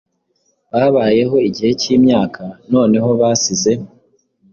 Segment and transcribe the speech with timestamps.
[0.73, 3.71] Babayeho igihe cyimyaka Noneho basize